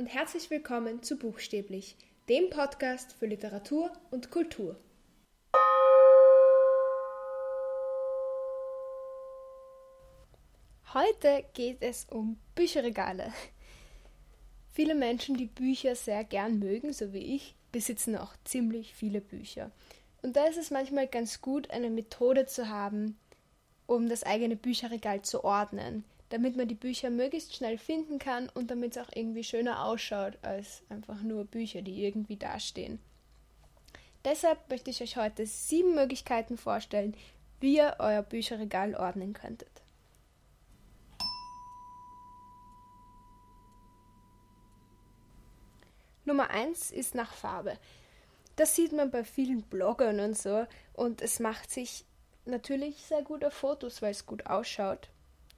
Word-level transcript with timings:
und 0.00 0.06
herzlich 0.06 0.48
willkommen 0.48 1.02
zu 1.02 1.18
Buchstäblich, 1.18 1.94
dem 2.30 2.48
Podcast 2.48 3.12
für 3.12 3.26
Literatur 3.26 3.92
und 4.10 4.30
Kultur. 4.30 4.80
Heute 10.94 11.44
geht 11.52 11.82
es 11.82 12.06
um 12.06 12.38
Bücherregale. 12.54 13.30
Viele 14.72 14.94
Menschen, 14.94 15.36
die 15.36 15.44
Bücher 15.44 15.94
sehr 15.94 16.24
gern 16.24 16.58
mögen, 16.58 16.94
so 16.94 17.12
wie 17.12 17.36
ich, 17.36 17.54
besitzen 17.70 18.16
auch 18.16 18.32
ziemlich 18.44 18.94
viele 18.94 19.20
Bücher. 19.20 19.70
Und 20.22 20.34
da 20.34 20.46
ist 20.46 20.56
es 20.56 20.70
manchmal 20.70 21.08
ganz 21.08 21.42
gut, 21.42 21.70
eine 21.70 21.90
Methode 21.90 22.46
zu 22.46 22.70
haben, 22.70 23.18
um 23.86 24.08
das 24.08 24.22
eigene 24.22 24.56
Bücherregal 24.56 25.20
zu 25.20 25.44
ordnen, 25.44 26.04
damit 26.30 26.56
man 26.56 26.68
die 26.68 26.74
Bücher 26.74 27.10
möglichst 27.10 27.54
schnell 27.54 27.76
finden 27.76 28.18
kann 28.18 28.48
und 28.48 28.70
damit 28.70 28.96
es 28.96 29.02
auch 29.02 29.10
irgendwie 29.14 29.44
schöner 29.44 29.84
ausschaut 29.84 30.38
als 30.42 30.82
einfach 30.88 31.20
nur 31.22 31.44
Bücher, 31.44 31.82
die 31.82 32.04
irgendwie 32.04 32.36
dastehen. 32.36 33.00
Deshalb 34.24 34.68
möchte 34.70 34.90
ich 34.90 35.02
euch 35.02 35.16
heute 35.16 35.44
sieben 35.46 35.94
Möglichkeiten 35.94 36.56
vorstellen, 36.56 37.16
wie 37.58 37.76
ihr 37.76 37.96
euer 37.98 38.22
Bücherregal 38.22 38.94
ordnen 38.94 39.32
könntet. 39.32 39.70
Nummer 46.24 46.50
eins 46.50 46.90
ist 46.90 47.14
nach 47.14 47.32
Farbe. 47.32 47.76
Das 48.56 48.76
sieht 48.76 48.92
man 48.92 49.10
bei 49.10 49.24
vielen 49.24 49.62
Bloggern 49.62 50.20
und 50.20 50.38
so 50.38 50.66
und 50.92 51.22
es 51.22 51.40
macht 51.40 51.70
sich 51.70 52.04
natürlich 52.44 53.02
sehr 53.02 53.22
gut 53.22 53.44
auf 53.44 53.54
Fotos, 53.54 54.00
weil 54.00 54.12
es 54.12 54.26
gut 54.26 54.46
ausschaut. 54.46 55.08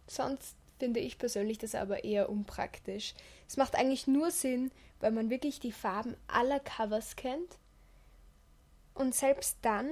Sonst 0.07 0.57
finde 0.83 0.99
ich 0.99 1.17
persönlich 1.17 1.59
das 1.59 1.77
aber 1.77 2.03
eher 2.03 2.29
unpraktisch. 2.29 3.15
Es 3.47 3.57
macht 3.57 3.77
eigentlich 3.77 4.09
nur 4.09 4.33
Sinn, 4.33 4.73
weil 4.99 5.13
man 5.13 5.31
wirklich 5.31 5.61
die 5.61 5.71
Farben 5.71 6.17
aller 6.27 6.59
Covers 6.59 7.15
kennt. 7.15 7.57
Und 8.93 9.15
selbst 9.15 9.59
dann 9.63 9.89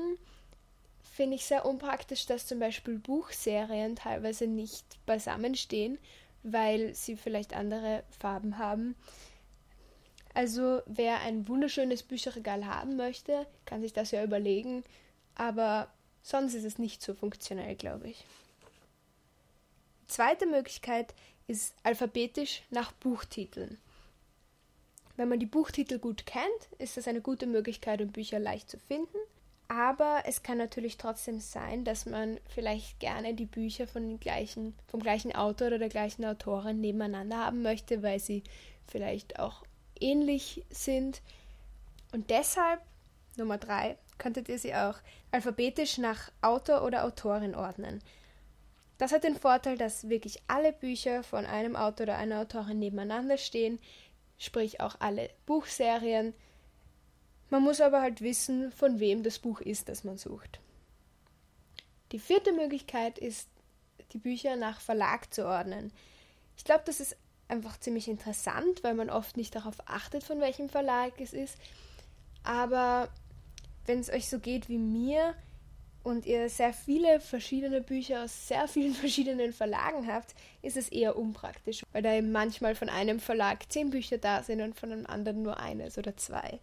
finde 1.00 1.36
ich 1.36 1.44
sehr 1.44 1.64
unpraktisch, 1.64 2.27
dass 2.27 2.48
zum 2.48 2.58
Beispiel 2.58 2.98
Buchserien 2.98 3.94
teilweise 3.94 4.48
nicht 4.48 4.84
beisammen 5.06 5.55
stehen, 5.55 5.97
weil 6.42 6.92
sie 6.92 7.14
vielleicht 7.14 7.54
andere 7.54 8.02
Farben 8.19 8.58
haben. 8.58 8.97
Also 10.34 10.82
wer 10.86 11.20
ein 11.20 11.47
wunderschönes 11.47 12.02
Bücherregal 12.02 12.66
haben 12.66 12.97
möchte, 12.97 13.47
kann 13.64 13.80
sich 13.80 13.92
das 13.92 14.10
ja 14.10 14.25
überlegen, 14.25 14.82
aber 15.36 15.86
sonst 16.25 16.54
ist 16.54 16.64
es 16.64 16.80
nicht 16.80 17.00
so 17.00 17.14
funktionell, 17.14 17.77
glaube 17.77 18.08
ich. 18.08 18.25
Zweite 20.11 20.47
Möglichkeit 20.47 21.14
ist 21.47 21.72
alphabetisch 21.84 22.62
nach 22.70 22.91
Buchtiteln. 22.91 23.78
Wenn 25.16 25.28
man 25.28 25.39
die 25.39 25.47
Buchtitel 25.47 26.00
gut 26.00 26.27
kennt, 26.27 26.69
ist 26.78 26.97
das 26.97 27.06
eine 27.06 27.20
gute 27.20 27.47
Möglichkeit, 27.47 28.03
um 28.03 28.08
Bücher 28.11 28.41
leicht 28.41 28.69
zu 28.69 28.77
finden. 28.77 29.16
Aber 29.69 30.25
es 30.27 30.42
kann 30.42 30.58
natürlich 30.58 30.97
trotzdem 30.97 31.38
sein, 31.38 31.84
dass 31.84 32.06
man 32.06 32.41
vielleicht 32.48 32.98
gerne 32.98 33.34
die 33.34 33.47
Bücher 33.47 33.86
von 33.86 34.19
gleichen, 34.19 34.75
vom 34.88 34.98
gleichen 34.98 35.33
Autor 35.33 35.69
oder 35.69 35.78
der 35.78 35.91
gleichen 35.91 36.25
Autorin 36.25 36.81
nebeneinander 36.81 37.38
haben 37.38 37.62
möchte, 37.62 38.03
weil 38.03 38.19
sie 38.19 38.42
vielleicht 38.88 39.38
auch 39.38 39.62
ähnlich 40.00 40.64
sind. 40.70 41.22
Und 42.11 42.31
deshalb, 42.31 42.81
Nummer 43.36 43.58
drei, 43.58 43.97
könntet 44.19 44.48
ihr 44.48 44.58
sie 44.58 44.75
auch 44.75 44.98
alphabetisch 45.31 45.98
nach 45.98 46.33
Autor 46.42 46.83
oder 46.83 47.05
Autorin 47.05 47.55
ordnen. 47.55 48.03
Das 49.01 49.12
hat 49.12 49.25
den 49.25 49.34
Vorteil, 49.34 49.79
dass 49.79 50.11
wirklich 50.11 50.43
alle 50.47 50.75
Bücher 50.75 51.23
von 51.23 51.47
einem 51.47 51.75
Autor 51.75 52.05
oder 52.05 52.19
einer 52.19 52.39
Autorin 52.41 52.79
nebeneinander 52.79 53.39
stehen, 53.39 53.79
sprich 54.37 54.81
auch 54.83 54.97
alle 54.98 55.31
Buchserien. 55.47 56.34
Man 57.49 57.62
muss 57.62 57.81
aber 57.81 58.03
halt 58.03 58.21
wissen, 58.21 58.71
von 58.72 59.00
wem 59.00 59.22
das 59.22 59.39
Buch 59.39 59.62
ist, 59.62 59.89
das 59.89 60.05
man 60.05 60.19
sucht. 60.19 60.60
Die 62.12 62.19
vierte 62.19 62.53
Möglichkeit 62.53 63.16
ist, 63.16 63.49
die 64.12 64.19
Bücher 64.19 64.56
nach 64.56 64.83
Verlag 64.83 65.33
zu 65.33 65.47
ordnen. 65.47 65.94
Ich 66.59 66.65
glaube, 66.65 66.83
das 66.84 67.00
ist 67.00 67.16
einfach 67.49 67.81
ziemlich 67.81 68.06
interessant, 68.06 68.84
weil 68.84 68.93
man 68.93 69.09
oft 69.09 69.39
nicht 69.39 69.55
darauf 69.55 69.77
achtet, 69.87 70.25
von 70.25 70.43
welchem 70.43 70.69
Verlag 70.69 71.19
es 71.22 71.33
ist. 71.33 71.56
Aber 72.43 73.09
wenn 73.87 74.00
es 74.00 74.10
euch 74.10 74.28
so 74.28 74.41
geht 74.41 74.69
wie 74.69 74.77
mir 74.77 75.34
und 76.03 76.27
ihr 76.27 76.49
sehr 76.49 76.72
viele 76.72 77.21
verschiedene 77.21 77.81
Bücher 77.81 78.25
aus 78.25 78.49
sehr 78.49 78.69
vielen 78.69 78.94
verschiedenen 78.94 79.53
Verlagen 79.53 80.06
habt, 80.06 80.34
ist 80.62 80.77
es 80.77 80.88
eher 80.88 81.16
unpraktisch, 81.16 81.83
weil 81.93 82.03
da 82.03 82.15
eben 82.15 82.33
manchmal 82.33 82.75
von 82.75 82.88
einem 82.88 83.21
Verlag 83.21 83.71
zehn 83.71 83.91
Bücher 83.91 84.19
da 84.19 84.43
sind 84.43 84.60
und 84.60 84.78
von 84.78 84.93
einem 84.93 85.06
anderen 85.06 85.43
nur 85.43 85.59
eines 85.59 85.99
oder 85.99 86.16
zwei. 86.16 86.59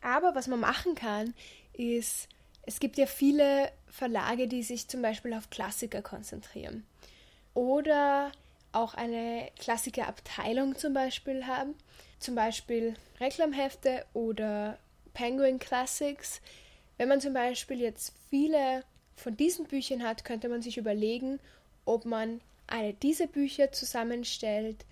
Aber 0.00 0.34
was 0.34 0.48
man 0.48 0.60
machen 0.60 0.94
kann, 0.94 1.34
ist, 1.72 2.28
es 2.62 2.80
gibt 2.80 2.98
ja 2.98 3.06
viele 3.06 3.70
Verlage, 3.88 4.48
die 4.48 4.62
sich 4.62 4.88
zum 4.88 5.02
Beispiel 5.02 5.32
auf 5.34 5.50
Klassiker 5.50 6.02
konzentrieren. 6.02 6.84
Oder 7.54 8.32
auch 8.72 8.94
eine 8.94 9.50
Klassikerabteilung 9.58 10.76
zum 10.76 10.94
Beispiel 10.94 11.46
haben. 11.46 11.74
Zum 12.18 12.34
Beispiel 12.34 12.94
Reklamhefte 13.20 14.04
oder 14.14 14.78
Penguin 15.12 15.58
Classics. 15.58 16.40
Wenn 16.98 17.08
man 17.08 17.20
zum 17.20 17.34
Beispiel 17.34 17.80
jetzt 17.80 18.14
viele 18.30 18.84
von 19.16 19.36
diesen 19.36 19.66
Büchern 19.66 20.02
hat, 20.02 20.24
könnte 20.24 20.48
man 20.48 20.62
sich 20.62 20.78
überlegen, 20.78 21.40
ob 21.84 22.04
man 22.04 22.40
alle 22.66 22.94
diese 22.94 23.26
Bücher 23.26 23.72
zusammenstellt 23.72 24.84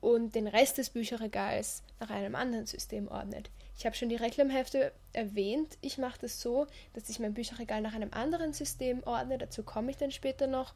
und 0.00 0.34
den 0.34 0.46
Rest 0.46 0.78
des 0.78 0.90
Bücherregals 0.90 1.82
nach 2.00 2.10
einem 2.10 2.34
anderen 2.34 2.66
System 2.66 3.08
ordnet. 3.08 3.50
Ich 3.78 3.86
habe 3.86 3.96
schon 3.96 4.08
die 4.08 4.16
Reklamhefte 4.16 4.92
erwähnt. 5.12 5.78
Ich 5.80 5.98
mache 5.98 6.18
das 6.20 6.40
so, 6.40 6.66
dass 6.92 7.08
ich 7.08 7.18
mein 7.18 7.34
Bücherregal 7.34 7.80
nach 7.80 7.94
einem 7.94 8.12
anderen 8.12 8.52
System 8.52 9.02
ordne. 9.04 9.38
Dazu 9.38 9.62
komme 9.62 9.90
ich 9.90 9.96
dann 9.96 10.10
später 10.10 10.46
noch. 10.46 10.74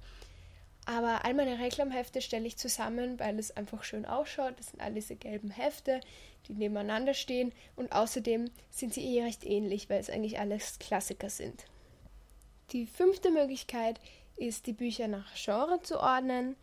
Aber 0.87 1.25
all 1.25 1.35
meine 1.35 1.59
Reklamhefte 1.59 2.23
stelle 2.23 2.47
ich 2.47 2.57
zusammen, 2.57 3.19
weil 3.19 3.39
es 3.41 3.57
einfach 3.57 3.83
schön 3.83 4.07
ausschaut. 4.07 4.55
Das 4.59 4.69
sind 4.69 4.81
all 4.81 4.95
diese 4.95 5.17
gelben 5.17 5.51
Hefte, 5.51 6.01
die 6.47 6.55
nebeneinander 6.55 7.13
stehen. 7.13 7.53
Und 7.75 7.91
außerdem 7.91 8.51
sind 8.71 8.95
sie 8.95 9.05
eh 9.05 9.25
recht 9.25 9.45
ähnlich, 9.45 9.91
weil 9.91 9.99
es 9.99 10.09
eigentlich 10.09 10.39
alles 10.39 10.79
Klassiker 10.79 11.29
sind. 11.29 11.65
Die 12.71 12.87
fünfte 12.87 13.33
Möglichkeit 13.33 14.01
ist, 14.37 14.67
die 14.67 14.73
Bücher 14.73 15.09
nach 15.09 15.35
Genre 15.35 15.83
zu 15.83 15.99
ordnen. 15.99 16.55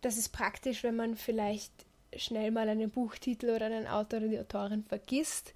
Das 0.00 0.16
ist 0.16 0.30
praktisch, 0.30 0.82
wenn 0.82 0.96
man 0.96 1.16
vielleicht 1.16 1.72
schnell 2.16 2.50
mal 2.50 2.68
einen 2.68 2.90
Buchtitel 2.90 3.50
oder 3.50 3.66
einen 3.66 3.86
Autor 3.86 4.18
oder 4.18 4.28
die 4.28 4.40
Autorin 4.40 4.82
vergisst, 4.82 5.54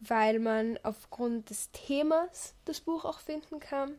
weil 0.00 0.38
man 0.38 0.78
aufgrund 0.82 1.48
des 1.48 1.70
Themas 1.70 2.54
das 2.66 2.80
Buch 2.80 3.06
auch 3.06 3.20
finden 3.20 3.58
kann. 3.58 3.94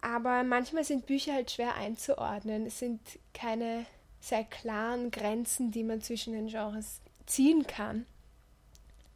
Aber 0.00 0.42
manchmal 0.44 0.84
sind 0.84 1.06
Bücher 1.06 1.34
halt 1.34 1.50
schwer 1.50 1.74
einzuordnen. 1.74 2.66
Es 2.66 2.78
sind 2.78 3.00
keine 3.34 3.84
sehr 4.20 4.44
klaren 4.44 5.10
Grenzen, 5.10 5.70
die 5.70 5.82
man 5.82 6.00
zwischen 6.00 6.32
den 6.32 6.48
Genres 6.48 7.00
ziehen 7.26 7.66
kann. 7.66 8.06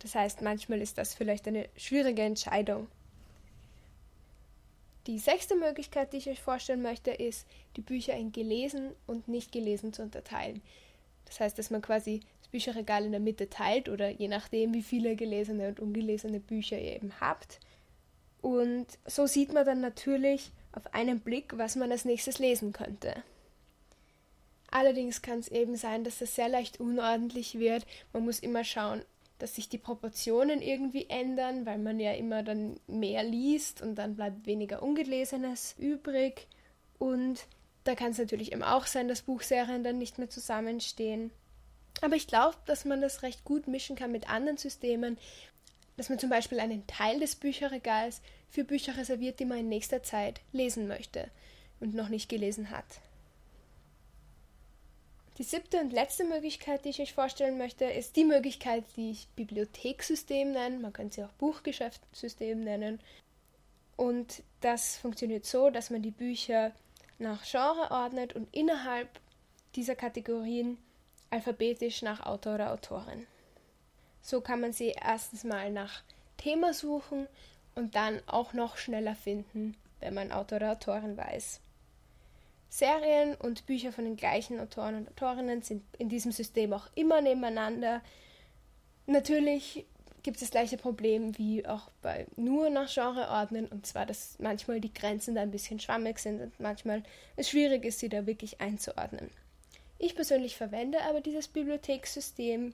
Das 0.01 0.15
heißt, 0.15 0.43
manchmal 0.43 0.81
ist 0.81 0.99
das 0.99 1.15
vielleicht 1.15 1.49
eine 1.49 1.69
schwierige 1.77 2.23
Entscheidung. 2.23 2.89
Die 5.07 5.19
sechste 5.19 5.55
Möglichkeit, 5.55 6.13
die 6.13 6.19
ich 6.19 6.29
euch 6.29 6.41
vorstellen 6.41 6.83
möchte, 6.83 7.11
ist, 7.11 7.47
die 7.77 7.83
Bücher 7.83 8.15
in 8.15 8.33
gelesen 8.33 8.91
und 9.07 9.29
nicht 9.29 9.53
gelesen 9.53 9.93
zu 9.93 10.03
unterteilen. 10.03 10.63
Das 11.27 11.41
heißt, 11.41 11.59
dass 11.59 11.71
man 11.71 11.83
quasi 11.83 12.21
das 12.41 12.49
Bücherregal 12.49 13.05
in 13.05 13.13
der 13.13 13.21
Mitte 13.21 13.51
teilt 13.51 13.89
oder 13.89 14.09
je 14.09 14.29
nachdem, 14.29 14.73
wie 14.73 14.83
viele 14.83 15.17
gelesene 15.17 15.69
und 15.69 15.81
ungelesene 15.81 16.41
Bücher 16.41 16.79
ihr 16.79 16.97
eben 16.97 17.21
habt. 17.21 17.61
Und 18.41 18.87
so 19.07 19.27
sieht 19.27 19.53
man 19.53 19.65
dann 19.67 19.81
natürlich, 19.81 20.53
auf 20.75 20.93
einen 20.95 21.21
Blick, 21.21 21.57
was 21.57 21.77
man 21.77 21.91
als 21.93 22.05
nächstes 22.05 22.39
lesen 22.39 22.73
könnte. 22.73 23.15
Allerdings 24.71 25.23
kann 25.23 25.39
es 25.39 25.49
eben 25.49 25.77
sein, 25.77 26.03
dass 26.03 26.19
das 26.19 26.35
sehr 26.35 26.49
leicht 26.49 26.81
unordentlich 26.81 27.59
wird. 27.59 27.87
Man 28.13 28.25
muss 28.25 28.41
immer 28.41 28.65
schauen, 28.65 29.03
dass 29.39 29.55
sich 29.55 29.69
die 29.69 29.79
Proportionen 29.79 30.63
irgendwie 30.63 31.09
ändern, 31.09 31.67
weil 31.67 31.79
man 31.79 32.01
ja 32.01 32.13
immer 32.13 32.43
dann 32.43 32.81
mehr 32.87 33.23
liest 33.23 33.83
und 33.83 33.95
dann 33.97 34.17
bleibt 34.17 34.47
weniger 34.47 34.83
Ungelesenes 34.83 35.75
übrig. 35.79 36.49
Und 36.99 37.47
da 37.85 37.95
kann 37.95 38.13
es 38.13 38.19
natürlich 38.19 38.53
eben 38.53 38.63
auch 38.63 38.87
sein, 38.87 39.09
dass 39.09 39.23
Buchserien 39.23 39.85
dann 39.85 39.99
nicht 39.99 40.19
mehr 40.19 40.31
zusammenstehen. 40.31 41.31
Aber 42.01 42.17
ich 42.17 42.27
glaube, 42.27 42.57
dass 42.67 42.85
man 42.85 43.01
das 43.01 43.23
recht 43.23 43.45
gut 43.45 43.69
mischen 43.69 43.97
kann 43.97 44.11
mit 44.11 44.29
anderen 44.29 44.57
Systemen, 44.57 45.19
dass 45.97 46.09
man 46.09 46.19
zum 46.19 46.31
Beispiel 46.31 46.59
einen 46.59 46.87
Teil 46.87 47.21
des 47.21 47.37
Bücherregals 47.37 48.21
für 48.55 48.63
Bücher 48.63 48.97
reserviert, 48.97 49.41
die 49.41 49.47
man 49.47 49.59
in 49.59 49.69
nächster 49.69 50.05
Zeit 50.05 50.41
lesen 50.53 50.87
möchte 50.87 51.29
und 51.81 51.93
noch 51.93 52.09
nicht 52.09 52.29
gelesen 52.29 52.71
hat. 52.71 52.85
Die 55.39 55.43
siebte 55.43 55.81
und 55.81 55.93
letzte 55.93 56.23
Möglichkeit, 56.23 56.85
die 56.85 56.91
ich 56.91 57.01
euch 57.01 57.15
vorstellen 57.15 57.59
möchte, 57.59 57.85
ist 57.87 58.15
die 58.15 58.25
Möglichkeit, 58.25 58.85
die 58.97 59.11
ich 59.11 59.27
Bibliothekssystem 59.35 60.53
nenne. 60.53 60.79
Man 60.79 60.93
könnte 60.93 61.17
sie 61.17 61.25
auch 61.25 61.33
Buchgeschäftssystem 61.33 62.63
nennen. 62.63 63.01
Und 63.97 64.45
das 64.61 64.99
funktioniert 64.99 65.45
so, 65.45 65.71
dass 65.71 65.91
man 65.91 66.03
die 66.03 66.13
Bücher 66.13 66.71
nach 67.19 67.45
Genre 67.45 67.91
ordnet 67.91 68.37
und 68.37 68.47
innerhalb 68.55 69.09
dieser 69.75 69.97
Kategorien 69.97 70.79
alphabetisch 71.31 72.03
nach 72.03 72.25
Autor 72.25 72.55
oder 72.55 72.73
Autorin. 72.73 73.27
So 74.23 74.41
kann 74.41 74.61
man 74.61 74.73
sie 74.73 74.91
erstens 74.91 75.43
mal 75.43 75.73
nach 75.73 76.05
Thema 76.37 76.73
suchen 76.73 77.27
und 77.75 77.95
dann 77.95 78.21
auch 78.27 78.53
noch 78.53 78.77
schneller 78.77 79.15
finden, 79.15 79.77
wenn 80.01 80.15
man 80.15 80.33
Autor 80.33 80.57
oder 80.57 80.73
Autorin 80.73 81.17
weiß. 81.17 81.61
Serien 82.69 83.35
und 83.37 83.67
Bücher 83.67 83.93
von 83.93 84.05
den 84.05 84.17
gleichen 84.17 84.59
Autoren 84.59 84.97
und 84.97 85.09
Autorinnen 85.09 85.63
sind 85.63 85.83
in 85.99 86.09
diesem 86.09 86.33
System 86.33 86.73
auch 86.73 86.89
immer 86.95 87.21
nebeneinander. 87.21 88.03
Natürlich 89.07 89.87
gibt 90.23 90.39
es 90.39 90.43
das 90.43 90.51
gleiche 90.51 90.77
Problem 90.77 91.39
wie 91.39 91.67
auch 91.67 91.91
bei 92.03 92.27
nur 92.37 92.71
nach 92.71 92.93
Genre 92.93 93.29
ordnen, 93.29 93.67
und 93.67 93.87
zwar, 93.87 94.07
dass 94.07 94.39
manchmal 94.39 94.81
die 94.81 94.93
Grenzen 94.93 95.35
da 95.35 95.43
ein 95.43 95.51
bisschen 95.51 95.79
schwammig 95.79 96.19
sind 96.19 96.41
und 96.41 96.59
manchmal 96.59 97.03
es 97.37 97.51
schwierig 97.51 97.85
ist, 97.85 98.01
sie 98.01 98.09
da 98.09 98.27
wirklich 98.27 98.61
einzuordnen. 98.61 99.31
Ich 99.99 100.17
persönlich 100.17 100.57
verwende 100.57 101.01
aber 101.03 101.21
dieses 101.21 101.47
Bibliothekssystem 101.47 102.73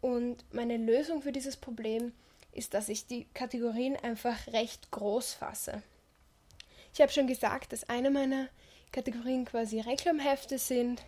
und 0.00 0.44
meine 0.52 0.76
Lösung 0.76 1.22
für 1.22 1.32
dieses 1.32 1.56
Problem 1.56 2.08
ist, 2.08 2.27
dass 2.74 2.88
ich 2.88 3.06
die 3.06 3.26
Kategorien 3.34 3.96
einfach 3.96 4.46
recht 4.48 4.90
groß 4.90 5.34
fasse. 5.34 5.82
Ich 6.92 7.00
habe 7.00 7.12
schon 7.12 7.26
gesagt, 7.26 7.72
dass 7.72 7.88
eine 7.88 8.10
meiner 8.10 8.48
Kategorien 8.92 9.44
quasi 9.44 9.80
Reklamhefte 9.80 10.58
sind 10.58 11.02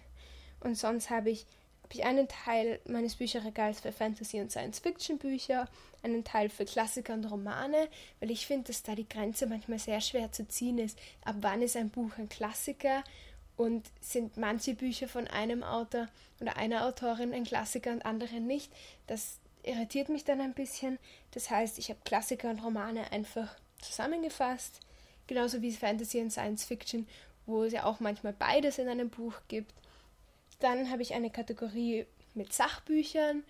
und 0.60 0.76
sonst 0.76 1.10
habe 1.10 1.30
ich 1.30 1.46
habe 1.90 1.98
ich 1.98 2.04
einen 2.04 2.28
Teil 2.28 2.78
meines 2.86 3.16
Bücherregals 3.16 3.80
für 3.80 3.90
Fantasy- 3.90 4.40
und 4.40 4.52
Science-Fiction-Bücher, 4.52 5.68
einen 6.04 6.22
Teil 6.22 6.48
für 6.48 6.64
Klassiker 6.64 7.14
und 7.14 7.24
Romane, 7.24 7.88
weil 8.20 8.30
ich 8.30 8.46
finde, 8.46 8.68
dass 8.68 8.84
da 8.84 8.94
die 8.94 9.08
Grenze 9.08 9.48
manchmal 9.48 9.80
sehr 9.80 10.00
schwer 10.00 10.30
zu 10.30 10.46
ziehen 10.46 10.78
ist. 10.78 10.96
Ab 11.24 11.36
wann 11.40 11.62
ist 11.62 11.76
ein 11.76 11.90
Buch 11.90 12.12
ein 12.16 12.28
Klassiker 12.28 13.02
und 13.56 13.90
sind 14.00 14.36
manche 14.36 14.74
Bücher 14.74 15.08
von 15.08 15.26
einem 15.26 15.64
Autor 15.64 16.06
oder 16.40 16.56
einer 16.56 16.86
Autorin 16.86 17.34
ein 17.34 17.42
Klassiker 17.42 17.90
und 17.90 18.06
andere 18.06 18.38
nicht? 18.38 18.70
Das 19.08 19.40
irritiert 19.62 20.08
mich 20.08 20.24
dann 20.24 20.40
ein 20.40 20.54
bisschen. 20.54 20.98
Das 21.32 21.50
heißt, 21.50 21.78
ich 21.78 21.90
habe 21.90 22.00
Klassiker 22.04 22.50
und 22.50 22.62
Romane 22.62 23.12
einfach 23.12 23.56
zusammengefasst, 23.80 24.80
genauso 25.26 25.62
wie 25.62 25.72
Fantasy 25.72 26.20
und 26.20 26.30
Science 26.30 26.64
Fiction, 26.64 27.06
wo 27.46 27.64
es 27.64 27.72
ja 27.72 27.84
auch 27.84 28.00
manchmal 28.00 28.32
beides 28.32 28.78
in 28.78 28.88
einem 28.88 29.10
Buch 29.10 29.34
gibt. 29.48 29.72
Dann 30.60 30.90
habe 30.90 31.02
ich 31.02 31.14
eine 31.14 31.30
Kategorie 31.30 32.06
mit 32.34 32.52
Sachbüchern, 32.52 33.44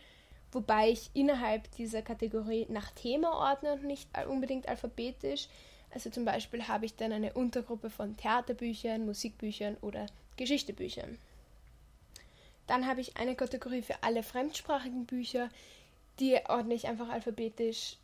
wobei 0.52 0.90
ich 0.90 1.10
innerhalb 1.14 1.70
dieser 1.72 2.02
Kategorie 2.02 2.66
nach 2.68 2.90
Thema 2.92 3.32
ordne 3.32 3.74
und 3.74 3.84
nicht 3.84 4.08
unbedingt 4.28 4.68
alphabetisch. 4.68 5.48
Also 5.92 6.10
zum 6.10 6.24
Beispiel 6.24 6.68
habe 6.68 6.86
ich 6.86 6.94
dann 6.94 7.12
eine 7.12 7.32
Untergruppe 7.32 7.90
von 7.90 8.16
Theaterbüchern, 8.16 9.04
Musikbüchern 9.04 9.76
oder 9.80 10.06
Geschichtebüchern. 10.36 11.18
Dann 12.66 12.86
habe 12.86 13.00
ich 13.00 13.16
eine 13.16 13.34
Kategorie 13.34 13.82
für 13.82 14.00
alle 14.02 14.22
fremdsprachigen 14.22 15.04
Bücher, 15.04 15.48
die 16.20 16.38
ordne 16.48 16.74
ich 16.74 16.86
einfach 16.86 17.08
alphabetisch. 17.08 17.96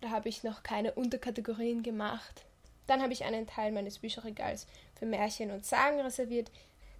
Da 0.00 0.10
habe 0.10 0.28
ich 0.28 0.42
noch 0.42 0.62
keine 0.62 0.92
Unterkategorien 0.92 1.82
gemacht. 1.82 2.44
Dann 2.86 3.00
habe 3.00 3.12
ich 3.12 3.24
einen 3.24 3.46
Teil 3.46 3.72
meines 3.72 4.00
Bücherregals 4.00 4.66
für 4.98 5.06
Märchen 5.06 5.50
und 5.52 5.64
Sagen 5.64 6.00
reserviert, 6.00 6.50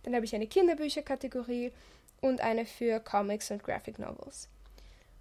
dann 0.04 0.14
habe 0.14 0.24
ich 0.24 0.34
eine 0.34 0.46
Kinderbücherkategorie 0.46 1.72
und 2.20 2.40
eine 2.40 2.66
für 2.66 3.00
Comics 3.00 3.50
und 3.50 3.62
Graphic 3.62 3.98
Novels. 3.98 4.48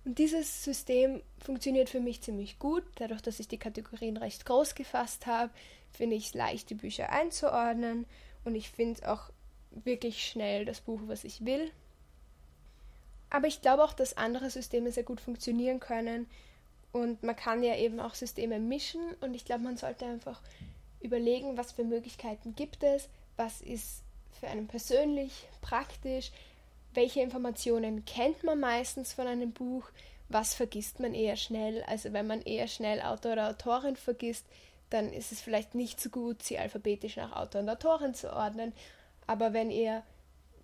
Und 0.05 0.17
dieses 0.17 0.63
System 0.63 1.21
funktioniert 1.39 1.89
für 1.89 1.99
mich 1.99 2.21
ziemlich 2.21 2.57
gut. 2.57 2.83
Dadurch, 2.95 3.21
dass 3.21 3.39
ich 3.39 3.47
die 3.47 3.59
Kategorien 3.59 4.17
recht 4.17 4.45
groß 4.45 4.73
gefasst 4.73 5.27
habe, 5.27 5.51
finde 5.91 6.15
ich 6.15 6.27
es 6.27 6.33
leicht, 6.33 6.69
die 6.69 6.75
Bücher 6.75 7.09
einzuordnen. 7.09 8.05
Und 8.43 8.55
ich 8.55 8.69
finde 8.71 9.11
auch 9.11 9.29
wirklich 9.69 10.27
schnell 10.27 10.65
das 10.65 10.81
Buch, 10.81 11.01
was 11.05 11.23
ich 11.23 11.45
will. 11.45 11.71
Aber 13.31 13.47
ich 13.47 13.61
glaube 13.61 13.83
auch, 13.83 13.93
dass 13.93 14.17
andere 14.17 14.49
Systeme 14.51 14.91
sehr 14.91 15.03
gut 15.03 15.21
funktionieren 15.21 15.79
können. 15.79 16.29
Und 16.91 17.23
man 17.23 17.35
kann 17.35 17.63
ja 17.63 17.75
eben 17.77 17.99
auch 17.99 18.13
Systeme 18.13 18.59
mischen. 18.59 19.01
Und 19.21 19.33
ich 19.33 19.45
glaube, 19.45 19.63
man 19.63 19.77
sollte 19.77 20.05
einfach 20.05 20.39
überlegen, 20.99 21.57
was 21.57 21.71
für 21.71 21.83
Möglichkeiten 21.83 22.53
gibt 22.55 22.83
es, 22.83 23.09
was 23.37 23.61
ist 23.61 24.03
für 24.39 24.47
einen 24.47 24.67
persönlich, 24.67 25.47
praktisch, 25.61 26.31
welche 26.93 27.21
Informationen 27.21 28.05
kennt 28.05 28.43
man 28.43 28.59
meistens 28.59 29.13
von 29.13 29.25
einem 29.25 29.51
Buch, 29.51 29.85
was 30.29 30.53
vergisst 30.53 30.99
man 30.99 31.13
eher 31.13 31.37
schnell. 31.37 31.83
Also 31.83 32.13
wenn 32.13 32.27
man 32.27 32.41
eher 32.41 32.67
schnell 32.67 33.01
Autor 33.01 33.33
oder 33.33 33.49
Autorin 33.49 33.95
vergisst, 33.95 34.45
dann 34.89 35.11
ist 35.13 35.31
es 35.31 35.39
vielleicht 35.39 35.73
nicht 35.73 36.01
so 36.01 36.09
gut, 36.09 36.43
sie 36.43 36.59
alphabetisch 36.59 37.15
nach 37.15 37.31
Autor 37.31 37.61
und 37.61 37.69
Autorin 37.69 38.13
zu 38.13 38.33
ordnen. 38.33 38.73
Aber 39.25 39.53
wenn 39.53 39.71
ihr 39.71 40.03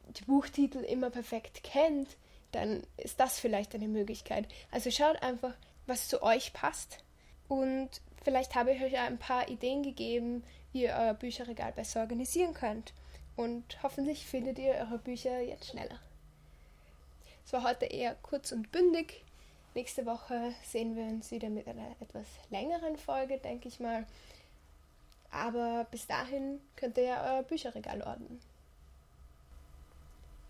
die 0.10 0.26
Buchtitel 0.26 0.80
immer 0.80 1.10
perfekt 1.10 1.64
kennt, 1.64 2.10
dann 2.52 2.84
ist 2.98 3.20
das 3.20 3.40
vielleicht 3.40 3.76
eine 3.76 3.88
Möglichkeit. 3.88 4.48
Also 4.72 4.92
schaut 4.92 5.22
einfach, 5.22 5.54
was 5.86 6.08
zu 6.08 6.22
euch 6.24 6.54
passt. 6.54 7.00
Und 7.48 7.90
vielleicht 8.24 8.56
habe 8.56 8.74
ich 8.74 8.82
euch 8.82 8.98
ein 8.98 9.18
paar 9.18 9.48
Ideen 9.50 9.84
gegeben, 9.84 10.44
wie 10.74 10.84
ihr 10.84 10.96
euer 10.98 11.14
Bücherregal 11.14 11.72
besser 11.72 12.02
organisieren 12.02 12.54
könnt 12.54 12.94
und 13.38 13.82
hoffentlich 13.84 14.26
findet 14.26 14.60
ihr 14.60 14.74
eure 14.74 14.98
Bücher 14.98 15.40
jetzt 15.40 15.68
schneller. 15.68 16.00
Es 17.46 17.54
war 17.54 17.64
heute 17.64 17.86
eher 17.86 18.16
kurz 18.16 18.52
und 18.52 18.72
bündig. 18.72 19.24
Nächste 19.74 20.06
Woche 20.06 20.54
sehen 20.66 20.96
wir 20.96 21.04
uns 21.04 21.32
wieder 21.32 21.50
mit 21.50 21.68
einer 21.68 21.96
etwas 22.02 22.26
längeren 22.50 22.98
Folge, 22.98 23.38
denke 23.38 23.68
ich 23.68 23.80
mal. 23.80 24.06
Aber 25.30 25.86
bis 25.92 26.08
dahin 26.08 26.60
könnt 26.76 26.98
ihr 26.98 27.04
ja 27.04 27.24
euer 27.24 27.44
Bücherregal 27.44 28.02
ordnen. 28.02 28.42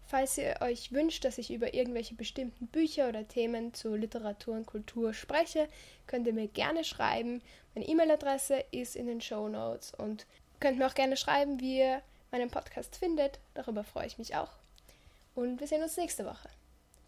Falls 0.08 0.38
ihr 0.38 0.56
euch 0.62 0.94
wünscht, 0.94 1.26
dass 1.26 1.38
ich 1.38 1.52
über 1.52 1.74
irgendwelche 1.74 2.16
bestimmten 2.16 2.68
Bücher 2.68 3.10
oder 3.10 3.28
Themen 3.28 3.74
zu 3.74 3.94
Literatur 3.96 4.56
und 4.56 4.66
Kultur 4.66 5.14
spreche, 5.14 5.68
könnt 6.08 6.26
ihr 6.28 6.34
mir 6.34 6.48
gerne 6.48 6.86
schreiben. 6.86 7.42
Meine 7.76 7.88
E-Mail-Adresse 7.88 8.64
ist 8.72 8.96
in 8.96 9.08
den 9.08 9.20
Show 9.20 9.50
Notes 9.50 9.94
und 9.94 10.26
könnt 10.62 10.78
mir 10.78 10.88
auch 10.88 10.96
gerne 10.96 11.18
schreiben, 11.18 11.60
wie 11.60 11.80
ihr 11.80 12.02
meinen 12.32 12.50
Podcast 12.50 12.96
findet. 12.96 13.40
Darüber 13.54 13.84
freue 13.84 14.08
ich 14.08 14.18
mich 14.18 14.34
auch. 14.36 14.52
Und 15.36 15.60
wir 15.60 15.68
sehen 15.68 15.84
uns 15.84 15.98
nächste 15.98 16.26
Woche. 16.26 16.50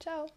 Ciao. 0.01 0.27